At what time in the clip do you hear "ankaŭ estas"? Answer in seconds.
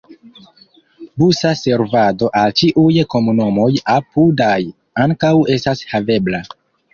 5.05-5.85